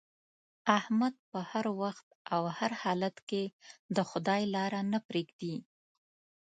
احمد 0.77 1.13
په 1.31 1.39
هر 1.51 1.65
وخت 1.81 2.07
او 2.33 2.41
هر 2.57 2.71
حالت 2.81 3.15
کې 3.29 3.43
د 3.95 3.97
خدای 4.09 4.41
لاره 4.55 4.81
نه 4.91 4.99
پرېږدي. 5.07 5.55